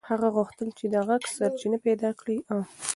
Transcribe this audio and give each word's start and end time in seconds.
هغه 0.09 0.27
غوښتل 0.35 0.69
چې 0.77 0.85
د 0.93 0.95
غږ 1.07 1.21
سرچینه 1.37 1.77
پیدا 1.85 2.09
کړي. 2.19 2.37